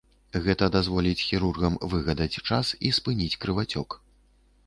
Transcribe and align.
Гэта 0.45 0.69
дазволіць 0.75 1.25
хірургам 1.25 1.75
выгадаць 1.91 2.39
час 2.49 2.73
і 2.89 2.93
спыніць 3.01 3.39
крывацёк. 3.43 3.89